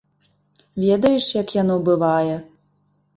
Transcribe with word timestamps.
Ведаеш, 0.83 1.25
як 1.41 1.53
яно 1.61 1.75
бывае? 1.91 2.33